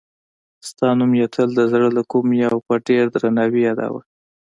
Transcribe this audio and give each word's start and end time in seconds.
ستا 0.69 0.87
نوم 0.99 1.11
یې 1.19 1.27
تل 1.35 1.49
د 1.55 1.61
زړه 1.71 1.87
له 1.97 2.03
کومې 2.11 2.39
او 2.51 2.57
په 2.67 2.73
ډېر 2.87 3.05
درناوي 3.15 3.61
یادوه. 3.67 4.01